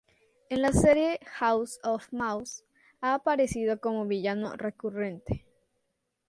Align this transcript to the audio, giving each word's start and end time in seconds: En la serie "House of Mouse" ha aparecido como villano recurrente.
En 0.49 0.63
la 0.63 0.71
serie 0.71 1.19
"House 1.37 1.79
of 1.83 2.11
Mouse" 2.11 2.63
ha 3.01 3.13
aparecido 3.13 3.79
como 3.79 4.07
villano 4.07 4.53
recurrente. 4.55 5.45